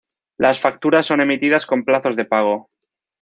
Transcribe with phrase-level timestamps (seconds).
[0.39, 2.69] Las facturas son emitidas con plazos de pago.